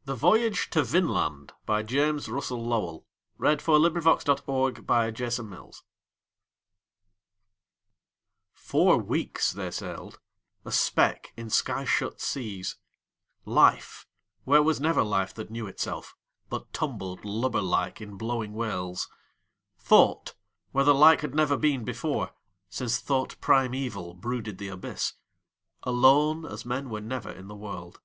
[0.00, 3.06] to America The Voyage to Vinland By James Russell Lowell
[3.38, 5.82] (1819–1891)
[8.54, 10.18] FOUR weeks they sailed,
[10.64, 12.74] a speck in sky shut seas,
[13.44, 14.08] Life,
[14.42, 16.16] where was never life that knew itself,
[16.48, 19.08] But tumbled, lubber like, in blowing whales;
[19.78, 20.34] Thought,
[20.72, 25.12] where the like had never been beforeSince Thought primeval brooded the abyss;
[25.84, 28.00] Alone as men were never in the world.